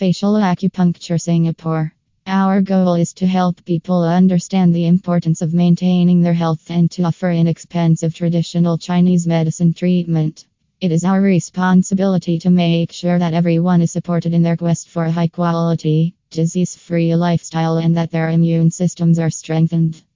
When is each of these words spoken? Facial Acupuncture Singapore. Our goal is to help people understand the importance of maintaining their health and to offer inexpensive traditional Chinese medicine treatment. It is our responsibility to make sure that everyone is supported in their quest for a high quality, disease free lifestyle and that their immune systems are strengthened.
Facial 0.00 0.32
Acupuncture 0.32 1.20
Singapore. 1.20 1.92
Our 2.26 2.62
goal 2.62 2.94
is 2.94 3.12
to 3.12 3.26
help 3.26 3.62
people 3.66 4.02
understand 4.02 4.74
the 4.74 4.86
importance 4.86 5.42
of 5.42 5.52
maintaining 5.52 6.22
their 6.22 6.32
health 6.32 6.70
and 6.70 6.90
to 6.92 7.02
offer 7.02 7.30
inexpensive 7.30 8.14
traditional 8.14 8.78
Chinese 8.78 9.26
medicine 9.26 9.74
treatment. 9.74 10.46
It 10.80 10.90
is 10.90 11.04
our 11.04 11.20
responsibility 11.20 12.38
to 12.38 12.48
make 12.48 12.92
sure 12.92 13.18
that 13.18 13.34
everyone 13.34 13.82
is 13.82 13.92
supported 13.92 14.32
in 14.32 14.42
their 14.42 14.56
quest 14.56 14.88
for 14.88 15.04
a 15.04 15.12
high 15.12 15.28
quality, 15.28 16.14
disease 16.30 16.74
free 16.76 17.14
lifestyle 17.14 17.76
and 17.76 17.94
that 17.98 18.10
their 18.10 18.30
immune 18.30 18.70
systems 18.70 19.18
are 19.18 19.28
strengthened. 19.28 20.02